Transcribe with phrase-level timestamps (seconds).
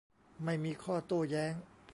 [0.43, 1.53] ไม่มีข้อโต้แย้ง